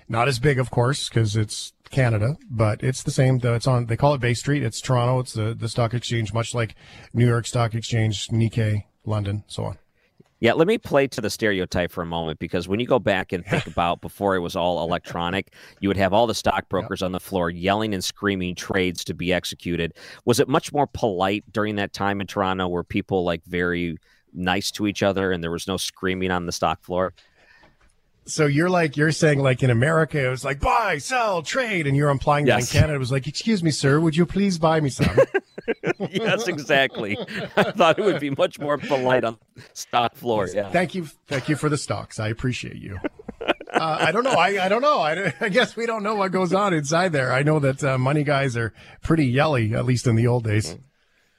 [0.09, 3.38] Not as big, of course, because it's Canada, but it's the same.
[3.38, 3.87] Though it's on.
[3.87, 4.64] They call it Bay Street.
[4.64, 5.20] It's Toronto.
[5.20, 6.75] It's the the stock exchange, much like
[7.12, 9.79] New York Stock Exchange, Nikkei, London, so on.
[10.40, 13.33] Yeah, let me play to the stereotype for a moment because when you go back
[13.33, 17.07] and think about before it was all electronic, you would have all the stockbrokers yep.
[17.07, 19.92] on the floor yelling and screaming trades to be executed.
[20.24, 23.98] Was it much more polite during that time in Toronto where people like very
[24.33, 27.12] nice to each other and there was no screaming on the stock floor?
[28.26, 31.96] So you're like you're saying like in America it was like buy, sell, trade, and
[31.96, 32.70] you're implying yes.
[32.70, 35.18] that in Canada it was like, excuse me, sir, would you please buy me some?
[36.11, 37.16] yes, exactly.
[37.57, 39.38] I thought it would be much more polite on
[39.73, 40.49] stock floor.
[40.53, 40.70] Yeah.
[40.70, 42.20] Thank you, thank you for the stocks.
[42.20, 42.99] I appreciate you.
[43.40, 44.33] Uh, I don't know.
[44.33, 44.99] I, I don't know.
[44.99, 47.33] I, I, guess we don't know what goes on inside there.
[47.33, 50.77] I know that uh, money guys are pretty yelly, at least in the old days.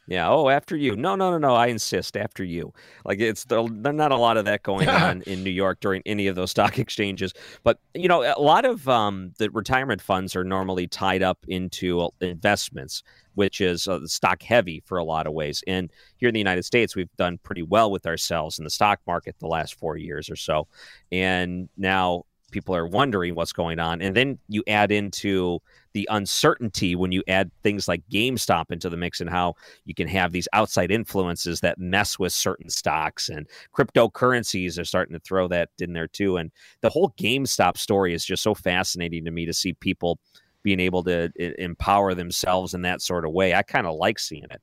[0.07, 0.29] Yeah.
[0.29, 0.95] Oh, after you.
[0.95, 1.55] No, no, no, no.
[1.55, 2.17] I insist.
[2.17, 2.73] After you.
[3.05, 6.27] Like it's there's not a lot of that going on in New York during any
[6.27, 7.33] of those stock exchanges.
[7.63, 12.01] But you know, a lot of um, the retirement funds are normally tied up into
[12.01, 13.03] uh, investments,
[13.35, 15.63] which is uh, stock heavy for a lot of ways.
[15.67, 18.99] And here in the United States, we've done pretty well with ourselves in the stock
[19.05, 20.67] market the last four years or so.
[21.11, 24.01] And now people are wondering what's going on.
[24.01, 25.59] And then you add into
[25.93, 30.07] the uncertainty when you add things like GameStop into the mix and how you can
[30.07, 35.47] have these outside influences that mess with certain stocks and cryptocurrencies are starting to throw
[35.47, 36.37] that in there too.
[36.37, 40.19] And the whole GameStop story is just so fascinating to me to see people
[40.63, 43.53] being able to empower themselves in that sort of way.
[43.53, 44.61] I kind of like seeing it.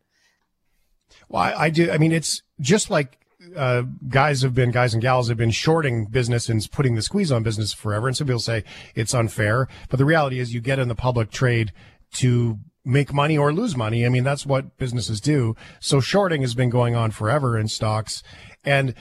[1.29, 1.91] Well, I, I do.
[1.91, 3.19] I mean, it's just like
[3.57, 7.31] uh, guys have been guys and gals have been shorting business and putting the squeeze
[7.31, 8.09] on business forever.
[8.09, 11.31] And some people say it's unfair, but the reality is you get in the public
[11.31, 11.73] trade
[12.15, 14.05] to make money or lose money.
[14.05, 15.55] I mean, that's what businesses do.
[15.79, 18.23] So shorting has been going on forever in stocks.
[18.65, 18.95] And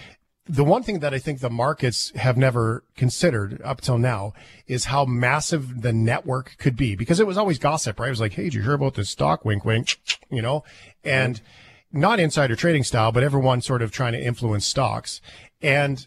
[0.46, 4.34] the one thing that I think the markets have never considered up till now
[4.68, 8.08] is how massive the network could be because it was always gossip, right?
[8.08, 9.44] It was like, Hey, did you hear about this stock?
[9.46, 9.98] Wink, wink,
[10.30, 10.64] you know,
[11.04, 15.22] and, mm-hmm not insider trading style, but everyone sort of trying to influence stocks.
[15.62, 16.06] And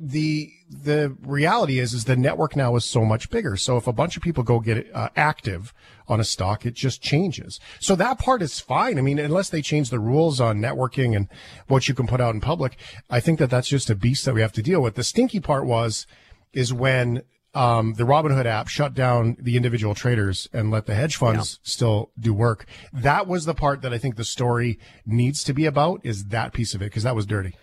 [0.00, 3.56] the the reality is is the network now is so much bigger.
[3.56, 5.74] So if a bunch of people go get uh, active
[6.06, 7.58] on a stock, it just changes.
[7.80, 8.98] So that part is fine.
[8.98, 11.28] I mean, unless they change the rules on networking and
[11.66, 12.78] what you can put out in public,
[13.10, 14.94] I think that that's just a beast that we have to deal with.
[14.94, 16.06] The stinky part was
[16.52, 17.22] is when
[17.58, 21.68] um, the Robinhood app shut down the individual traders and let the hedge funds yeah.
[21.68, 22.66] still do work.
[22.92, 26.52] That was the part that I think the story needs to be about is that
[26.52, 27.54] piece of it because that was dirty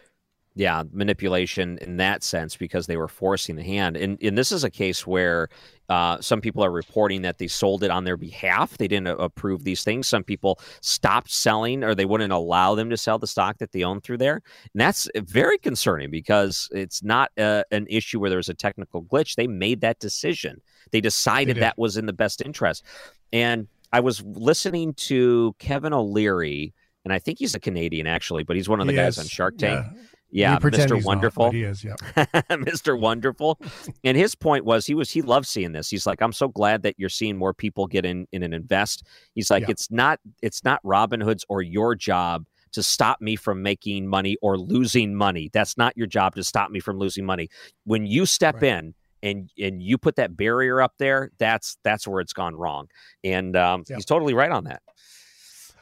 [0.56, 3.98] yeah, manipulation in that sense because they were forcing the hand.
[3.98, 5.50] And, and this is a case where
[5.90, 8.78] uh, some people are reporting that they sold it on their behalf.
[8.78, 10.08] They didn't approve these things.
[10.08, 13.84] Some people stopped selling or they wouldn't allow them to sell the stock that they
[13.84, 14.42] own through there.
[14.74, 19.04] And that's very concerning because it's not a, uh, an issue where there's a technical
[19.04, 19.36] glitch.
[19.36, 22.84] They made that decision, they decided they that was in the best interest.
[23.32, 26.74] And I was listening to Kevin O'Leary.
[27.04, 29.20] And I think he's a Canadian actually, but he's one of the he guys is.
[29.20, 29.86] on Shark Tank.
[29.86, 30.02] Yeah.
[30.32, 31.02] Yeah, Mr.
[31.04, 31.46] Wonderful.
[31.46, 31.96] Not, he is, yeah.
[32.50, 33.00] Mr.
[33.00, 33.60] Wonderful.
[34.04, 35.90] And his point was he was he loved seeing this.
[35.90, 39.06] He's like, I'm so glad that you're seeing more people get in in an invest.
[39.34, 39.72] He's like, yeah.
[39.72, 44.58] it's not it's not Robinhood's or your job to stop me from making money or
[44.58, 45.50] losing money.
[45.54, 47.48] That's not your job to stop me from losing money.
[47.86, 48.64] When you step right.
[48.64, 52.88] in and and you put that barrier up there, that's that's where it's gone wrong.
[53.24, 54.82] And um, he's totally right on that.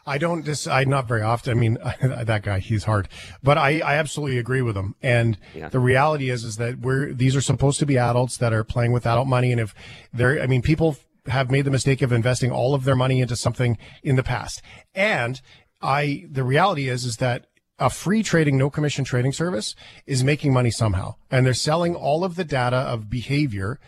[0.05, 1.51] I don't decide not very often.
[1.51, 3.07] I mean, that guy, he's hard,
[3.41, 4.95] but I, I absolutely agree with him.
[5.01, 5.69] And yeah.
[5.69, 8.91] the reality is, is that we're, these are supposed to be adults that are playing
[8.91, 9.51] with adult money.
[9.51, 9.73] And if
[10.13, 13.35] they're, I mean, people have made the mistake of investing all of their money into
[13.35, 14.61] something in the past.
[14.93, 15.41] And
[15.81, 17.47] I, the reality is, is that
[17.79, 21.15] a free trading, no commission trading service is making money somehow.
[21.31, 23.79] And they're selling all of the data of behavior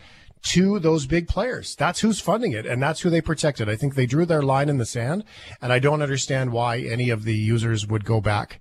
[0.46, 1.74] to those big players.
[1.74, 3.68] That's who's funding it, and that's who they protected.
[3.68, 5.24] I think they drew their line in the sand,
[5.60, 8.60] and I don't understand why any of the users would go back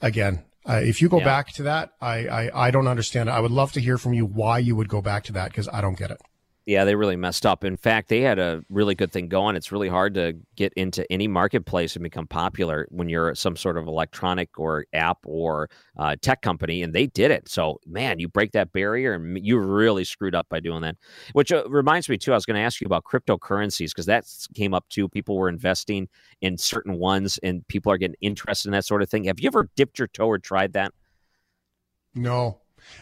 [0.00, 0.42] again.
[0.68, 1.24] Uh, if you go yeah.
[1.24, 3.30] back to that, I, I, I don't understand.
[3.30, 5.68] I would love to hear from you why you would go back to that because
[5.72, 6.20] I don't get it.
[6.70, 7.64] Yeah, they really messed up.
[7.64, 9.56] In fact, they had a really good thing going.
[9.56, 13.76] It's really hard to get into any marketplace and become popular when you're some sort
[13.76, 17.48] of electronic or app or uh, tech company, and they did it.
[17.48, 20.94] So, man, you break that barrier, and you really screwed up by doing that.
[21.32, 24.26] Which uh, reminds me too, I was going to ask you about cryptocurrencies because that
[24.54, 25.08] came up too.
[25.08, 26.08] People were investing
[26.40, 29.24] in certain ones, and people are getting interested in that sort of thing.
[29.24, 30.92] Have you ever dipped your toe or tried that?
[32.14, 32.59] No,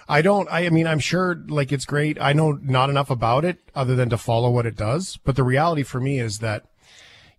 [0.09, 2.21] I don't, I, I mean, I'm sure like it's great.
[2.21, 5.19] I know not enough about it other than to follow what it does.
[5.25, 6.64] But the reality for me is that,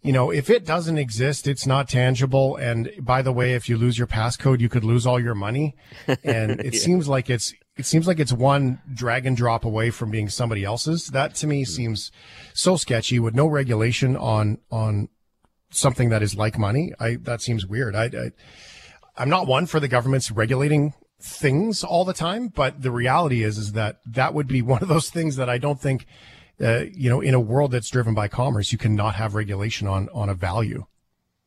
[0.01, 2.55] you know, if it doesn't exist, it's not tangible.
[2.55, 5.75] And by the way, if you lose your passcode, you could lose all your money.
[6.23, 6.79] And it yeah.
[6.79, 10.65] seems like it's it seems like it's one drag and drop away from being somebody
[10.65, 11.07] else's.
[11.07, 11.69] That to me hmm.
[11.69, 12.11] seems
[12.53, 15.09] so sketchy with no regulation on on
[15.71, 16.93] something that is like money.
[16.99, 17.95] I that seems weird.
[17.95, 18.31] I, I
[19.17, 23.57] I'm not one for the government's regulating things all the time, but the reality is
[23.57, 26.05] is that that would be one of those things that I don't think
[26.61, 30.09] uh, you know in a world that's driven by commerce you cannot have regulation on
[30.13, 30.85] on a value.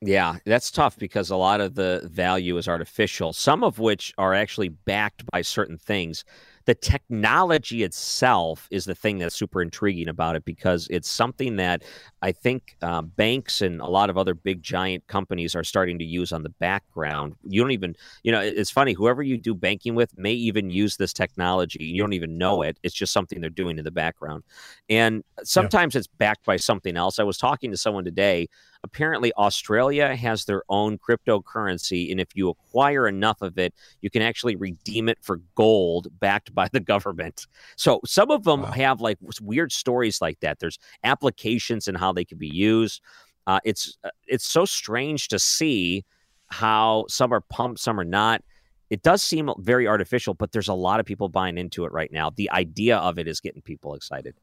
[0.04, 4.34] Yeah, that's tough because a lot of the value is artificial, some of which are
[4.34, 6.24] actually backed by certain things.
[6.64, 11.82] The technology itself is the thing that's super intriguing about it because it's something that
[12.20, 16.04] I think uh, banks and a lot of other big giant companies are starting to
[16.04, 17.34] use on the background.
[17.46, 20.96] You don't even, you know, it's funny, whoever you do banking with may even use
[20.96, 21.84] this technology.
[21.84, 22.78] You don't even know it.
[22.82, 24.44] It's just something they're doing in the background.
[24.88, 26.00] And sometimes yeah.
[26.00, 27.18] it's backed by something else.
[27.18, 28.48] I was talking to someone today
[28.84, 34.22] apparently Australia has their own cryptocurrency, and if you acquire enough of it, you can
[34.22, 37.46] actually redeem it for gold backed by the government.
[37.76, 38.70] So some of them wow.
[38.72, 40.58] have like weird stories like that.
[40.58, 43.00] There's applications and how they can be used.
[43.46, 46.04] Uh, it's uh, it's so strange to see
[46.48, 48.42] how some are pumped, some are not.
[48.90, 52.12] It does seem very artificial, but there's a lot of people buying into it right
[52.12, 52.30] now.
[52.30, 54.34] The idea of it is getting people excited.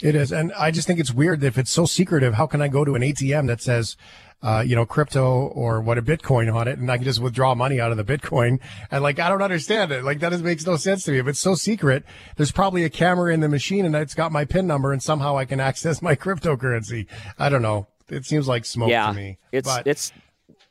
[0.00, 0.32] It is.
[0.32, 2.34] And I just think it's weird that if it's so secretive.
[2.34, 3.96] How can I go to an ATM that says,
[4.42, 7.54] uh, you know, crypto or what a Bitcoin on it and I can just withdraw
[7.56, 8.60] money out of the Bitcoin?
[8.90, 10.04] And like, I don't understand it.
[10.04, 11.18] Like, that just makes no sense to me.
[11.18, 12.04] If it's so secret,
[12.36, 15.36] there's probably a camera in the machine and it's got my PIN number and somehow
[15.36, 17.06] I can access my cryptocurrency.
[17.38, 17.88] I don't know.
[18.08, 19.38] It seems like smoke yeah, to me.
[19.52, 20.12] It's, but, it's,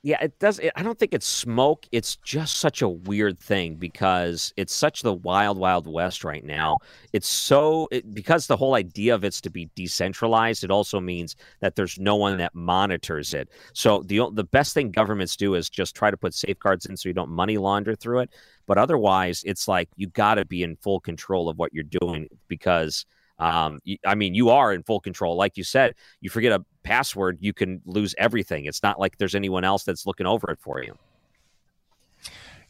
[0.08, 0.58] yeah, it does.
[0.60, 1.86] It, I don't think it's smoke.
[1.92, 6.78] It's just such a weird thing because it's such the wild, wild west right now.
[7.12, 10.64] It's so it, because the whole idea of it's to be decentralized.
[10.64, 13.50] It also means that there's no one that monitors it.
[13.74, 17.10] So the the best thing governments do is just try to put safeguards in so
[17.10, 18.30] you don't money launder through it.
[18.66, 22.30] But otherwise, it's like you got to be in full control of what you're doing
[22.48, 23.06] because
[23.40, 25.36] um, I mean, you are in full control.
[25.36, 28.66] Like you said, you forget a password, you can lose everything.
[28.66, 30.98] It's not like there's anyone else that's looking over it for you.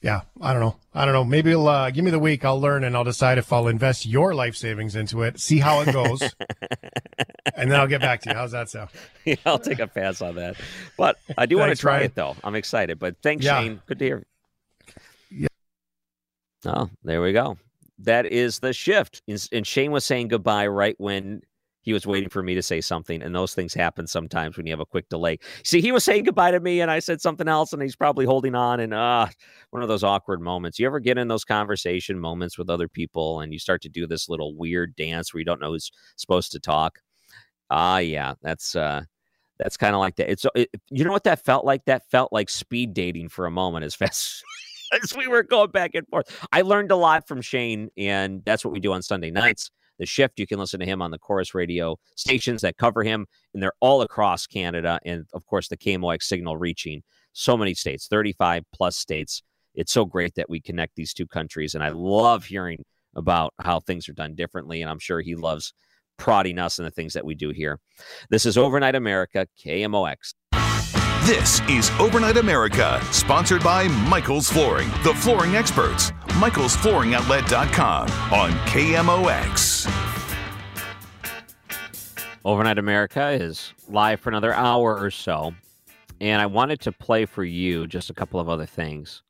[0.02, 0.76] Yeah, I don't know.
[0.94, 1.24] I don't know.
[1.24, 2.46] Maybe uh, give me the week.
[2.46, 5.82] I'll learn and I'll decide if I'll invest your life savings into it, see how
[5.82, 6.22] it goes,
[7.56, 8.36] and then I'll get back to you.
[8.36, 8.90] How's that sound?
[9.26, 10.56] Yeah, I'll take a pass on that.
[10.98, 12.06] But I do want to try Ryan.
[12.06, 12.36] it though.
[12.44, 12.98] I'm excited.
[13.00, 13.60] But thanks, yeah.
[13.60, 13.82] Shane.
[13.88, 14.26] Good to hear.
[15.30, 15.48] Yeah.
[16.66, 17.58] Oh, there we go
[18.00, 19.22] that is the shift.
[19.52, 21.42] And Shane was saying goodbye right when
[21.88, 23.24] he was waiting for me to say something.
[23.24, 25.40] And those things happen sometimes when you have a quick delay.
[25.64, 28.26] See, he was saying goodbye to me and I said something else and he's probably
[28.26, 28.82] holding on.
[28.82, 29.28] And uh,
[29.70, 30.80] one of those awkward moments.
[30.80, 34.06] You ever get in those conversation moments with other people and you start to do
[34.06, 37.00] this little weird dance where you don't know who's supposed to talk?
[37.70, 39.04] Ah, uh, yeah, that's uh,
[39.58, 40.30] that's kind of like that.
[40.30, 41.86] It's it, you know what that felt like?
[41.86, 44.44] That felt like speed dating for a moment as fast
[45.02, 46.38] as we were going back and forth.
[46.52, 49.72] I learned a lot from Shane, and that's what we do on Sunday nights.
[50.00, 53.26] The shift, you can listen to him on the Corus radio stations that cover him,
[53.54, 55.00] and they're all across Canada.
[55.06, 59.44] And of course, the KMOX signal reaching so many states, 35 plus states.
[59.76, 61.76] It's so great that we connect these two countries.
[61.76, 62.84] And I love hearing
[63.16, 64.82] about how things are done differently.
[64.82, 65.74] And I'm sure he loves
[66.18, 67.80] prodding us and the things that we do here.
[68.30, 70.34] This is Overnight America, KMOX.
[71.28, 76.12] This is Overnight America, sponsored by Michael's Flooring, the flooring experts.
[76.40, 79.92] Michael'sFlooringOutlet.com on KMOX.
[82.46, 85.54] Overnight America is live for another hour or so.
[86.22, 89.22] And I wanted to play for you just a couple of other things.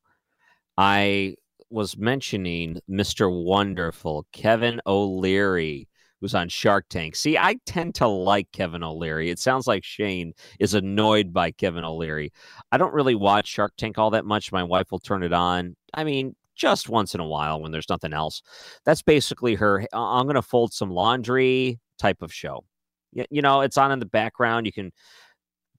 [0.77, 1.33] I
[1.71, 3.43] was mentioning Mr.
[3.43, 5.88] Wonderful, Kevin O'Leary
[6.19, 7.15] who's on Shark Tank.
[7.15, 9.30] See, I tend to like Kevin O'Leary.
[9.30, 12.32] It sounds like Shane is annoyed by Kevin O'Leary.
[12.71, 14.51] I don't really watch Shark Tank all that much.
[14.51, 15.75] My wife will turn it on.
[15.93, 18.41] I mean, just once in a while when there's nothing else.
[18.84, 19.86] That's basically her.
[19.93, 22.65] I'm going to fold some laundry type of show.
[23.13, 24.65] You know, it's on in the background.
[24.65, 24.91] You can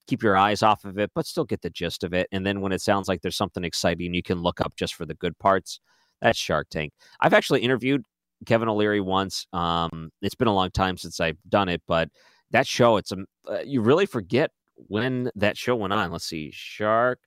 [0.07, 2.29] keep your eyes off of it, but still get the gist of it.
[2.33, 5.05] And then when it sounds like there's something exciting, you can look up just for
[5.05, 5.81] the good parts.
[6.23, 6.93] That's Shark Tank.
[7.21, 8.05] I've actually interviewed
[8.47, 9.47] Kevin O'Leary once.
[9.53, 12.09] Um, it's been a long time since I've done it, but
[12.51, 13.17] that show, it's a
[13.49, 16.11] uh, you really forget when that show went on.
[16.13, 17.19] Let's see, Shark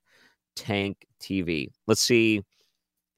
[0.56, 1.68] Tank TV.
[1.86, 2.42] Let's see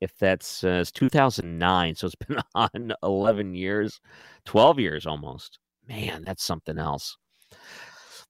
[0.01, 1.95] if that's uh, 2009.
[1.95, 4.01] So it's been on 11 years,
[4.45, 5.59] 12 years almost.
[5.89, 7.17] Man, that's something else.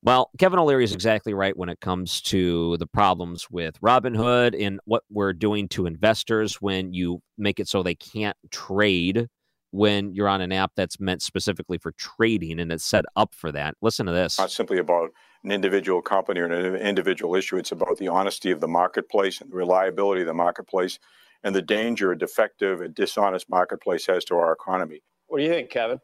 [0.03, 4.79] Well, Kevin O'Leary is exactly right when it comes to the problems with Robinhood and
[4.85, 9.29] what we're doing to investors when you make it so they can't trade
[9.75, 13.51] when you're on an app that's meant specifically for trading and it's set up for
[13.51, 13.75] that.
[13.83, 14.35] Listen to this.
[14.35, 15.11] It's not simply about
[15.43, 17.57] an individual company or an individual issue.
[17.57, 21.01] It's about the honesty of the marketplace and the reliability of the marketplace
[21.43, 25.03] and the danger a defective and dishonest marketplace has to our economy.
[25.27, 26.01] What do you think, Kevin?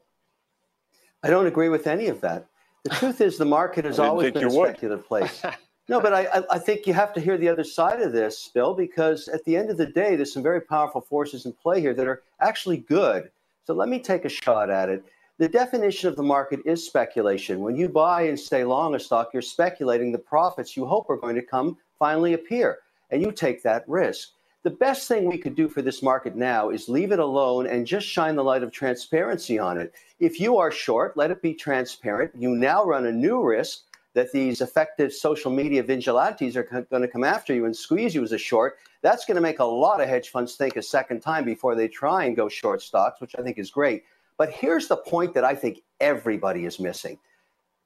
[1.22, 2.46] I don't agree with any of that.
[2.82, 5.42] The truth is, the market has always been a speculative place.
[5.88, 8.74] No, but I, I think you have to hear the other side of this, Bill,
[8.74, 11.94] because at the end of the day, there's some very powerful forces in play here
[11.94, 13.28] that are actually good.
[13.70, 15.04] So let me take a shot at it.
[15.38, 17.60] The definition of the market is speculation.
[17.60, 21.16] When you buy and stay long a stock, you're speculating the profits you hope are
[21.16, 22.78] going to come finally appear,
[23.10, 24.30] and you take that risk.
[24.64, 27.86] The best thing we could do for this market now is leave it alone and
[27.86, 29.94] just shine the light of transparency on it.
[30.18, 32.32] If you are short, let it be transparent.
[32.36, 33.82] You now run a new risk
[34.14, 38.22] that these effective social media vigilantes are going to come after you and squeeze you
[38.22, 41.20] as a short, that's going to make a lot of hedge funds think a second
[41.20, 44.02] time before they try and go short stocks, which I think is great.
[44.36, 47.18] But here's the point that I think everybody is missing.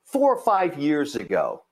[0.05, 1.63] Four or five years ago,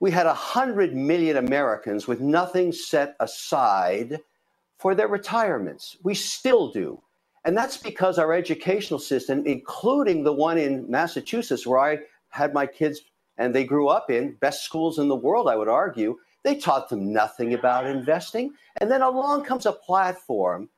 [0.00, 4.20] we had 100 million Americans with nothing set aside
[4.78, 5.98] for their retirements.
[6.02, 7.02] We still do.
[7.44, 11.98] And that's because our educational system, including the one in Massachusetts, where I
[12.30, 13.02] had my kids
[13.40, 16.90] and they grew up in, best schools in the world, I would argue, they taught
[16.90, 18.52] them nothing about investing.
[18.80, 20.68] And then along comes a platform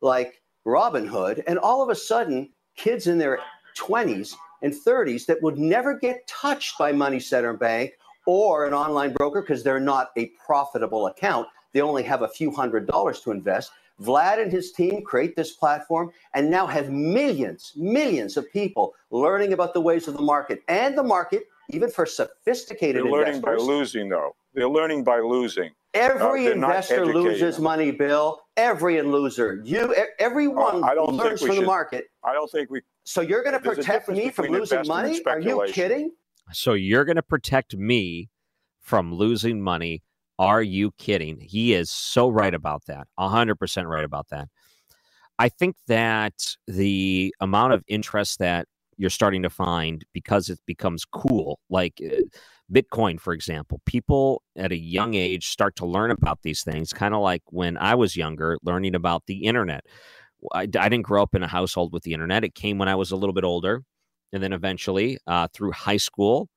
[0.00, 3.38] like Robinhood, and all of a sudden, kids in their
[3.78, 7.92] 20s and 30s that would never get touched by Money Center Bank
[8.26, 11.46] or an online broker because they're not a profitable account.
[11.72, 13.70] They only have a few hundred dollars to invest.
[14.00, 19.52] Vlad and his team create this platform and now have millions, millions of people learning
[19.52, 20.62] about the ways of the market.
[20.68, 23.04] And the market even for sophisticated investors.
[23.04, 23.66] They're learning investors.
[23.66, 24.36] by losing, though.
[24.54, 25.70] They're learning by losing.
[25.94, 28.40] Every Uh, investor loses money, Bill.
[28.56, 29.60] Every loser.
[29.64, 32.06] You, e- everyone Uh, I don't learns think we from the market.
[32.24, 32.82] I don't think we.
[33.04, 35.22] So you're going to protect me from losing money?
[35.24, 36.12] Are you kidding?
[36.52, 38.28] So you're going to protect me
[38.80, 40.02] from losing money.
[40.38, 41.40] Are you kidding?
[41.40, 43.08] He is so right about that.
[43.18, 44.48] 100% right about that.
[45.38, 46.34] I think that
[46.66, 48.66] the amount of interest that
[48.98, 52.16] you're starting to find because it becomes cool, like uh,
[52.70, 57.14] Bitcoin, for example, people at a young age start to learn about these things, kind
[57.14, 59.86] of like when I was younger, learning about the internet.
[60.52, 62.44] I, I didn't grow up in a household with the internet.
[62.44, 63.82] It came when I was a little bit older.
[64.32, 66.48] And then eventually, uh, through high school,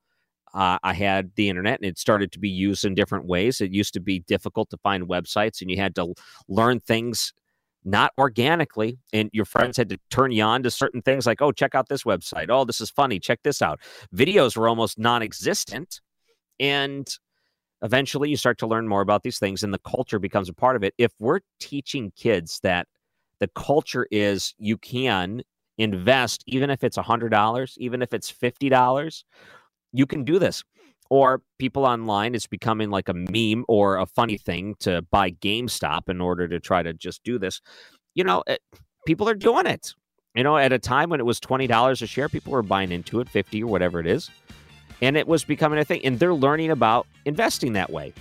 [0.53, 3.61] uh, I had the internet and it started to be used in different ways.
[3.61, 6.13] It used to be difficult to find websites and you had to
[6.49, 7.31] learn things
[7.83, 8.99] not organically.
[9.13, 11.89] And your friends had to turn you on to certain things like, oh, check out
[11.89, 12.47] this website.
[12.49, 13.19] Oh, this is funny.
[13.19, 13.79] Check this out.
[14.15, 16.01] Videos were almost non existent.
[16.59, 17.07] And
[17.81, 20.75] eventually you start to learn more about these things and the culture becomes a part
[20.75, 20.93] of it.
[20.97, 22.87] If we're teaching kids that
[23.39, 25.41] the culture is you can
[25.77, 29.23] invest, even if it's $100, even if it's $50,
[29.93, 30.63] you can do this.
[31.11, 36.07] Or people online, it's becoming like a meme or a funny thing to buy GameStop
[36.07, 37.59] in order to try to just do this.
[38.15, 38.61] You know, it,
[39.05, 39.93] people are doing it.
[40.35, 43.19] You know, at a time when it was $20 a share, people were buying into
[43.19, 44.29] it, 50 or whatever it is.
[45.01, 45.99] And it was becoming a thing.
[46.05, 48.13] And they're learning about investing that way.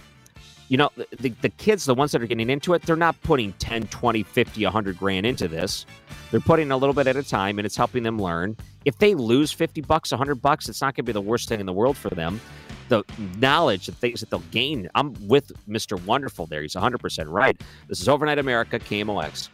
[0.67, 3.53] You know, the, the kids, the ones that are getting into it, they're not putting
[3.55, 5.87] 10, 20, 50, 100 grand into this.
[6.33, 8.57] They're putting a little bit at a time and it's helping them learn.
[8.85, 11.61] If they lose 50 bucks, 100 bucks, it's not going to be the worst thing
[11.61, 12.41] in the world for them.
[12.91, 13.05] The
[13.39, 14.89] knowledge, the things that they'll gain.
[14.97, 16.05] I'm with Mr.
[16.05, 16.61] Wonderful there.
[16.61, 17.59] He's 100% right.
[17.87, 19.49] This is Overnight America, KMOX.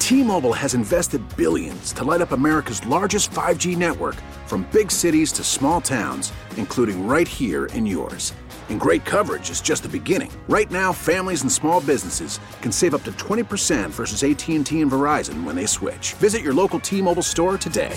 [0.00, 5.42] T-Mobile has invested billions to light up America's largest 5G network from big cities to
[5.42, 8.34] small towns, including right here in yours.
[8.68, 10.30] And great coverage is just the beginning.
[10.46, 15.42] Right now, families and small businesses can save up to 20% versus AT&T and Verizon
[15.42, 16.12] when they switch.
[16.14, 17.96] Visit your local T-Mobile store today.